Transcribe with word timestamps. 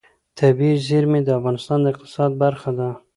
طبیعي 0.39 0.75
زیرمې 0.87 1.21
د 1.23 1.29
افغانستان 1.39 1.79
د 1.81 1.85
اقتصاد 1.93 2.31
برخه 2.43 2.71
ده. 2.79 2.89